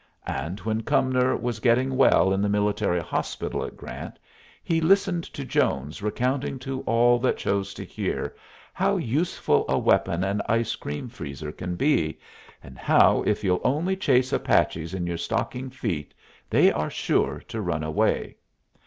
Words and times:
And 0.25 0.59
when 0.61 0.81
Cumnor 0.81 1.37
was 1.37 1.59
getting 1.59 1.95
well 1.95 2.33
in 2.33 2.41
the 2.41 2.49
military 2.49 2.99
hospital 2.99 3.63
at 3.63 3.77
Grant, 3.77 4.17
he 4.63 4.81
listened 4.81 5.23
to 5.25 5.45
Jones 5.45 6.01
recounting 6.01 6.57
to 6.57 6.81
all 6.87 7.19
that 7.19 7.37
chose 7.37 7.71
to 7.75 7.83
hear 7.85 8.35
how 8.73 8.97
useful 8.97 9.63
a 9.69 9.77
weapon 9.77 10.23
an 10.23 10.41
ice 10.49 10.75
cream 10.75 11.07
freezer 11.07 11.51
can 11.51 11.75
be, 11.75 12.17
and 12.63 12.79
how 12.79 13.21
if 13.27 13.43
you'll 13.43 13.61
only 13.63 13.95
chase 13.95 14.33
Apaches 14.33 14.95
in 14.95 15.05
your 15.05 15.19
stocking 15.19 15.69
feet 15.69 16.15
they 16.49 16.71
are 16.71 16.89
sure 16.89 17.39
to 17.49 17.61
run 17.61 17.83
away. 17.83 18.37